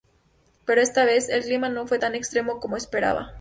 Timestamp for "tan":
1.99-2.15